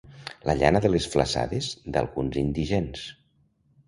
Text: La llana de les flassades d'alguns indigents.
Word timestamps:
La 0.49 0.53
llana 0.59 0.79
de 0.85 0.89
les 0.93 1.07
flassades 1.15 1.67
d'alguns 1.97 2.39
indigents. 2.43 3.05